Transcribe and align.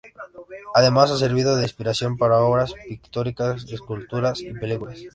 Además 0.73 1.11
ha 1.11 1.17
servido 1.17 1.55
de 1.55 1.61
inspiración 1.61 2.17
para 2.17 2.39
obras 2.39 2.73
pictóricas, 2.87 3.71
esculturas 3.71 4.41
y 4.41 4.51
películas. 4.51 4.99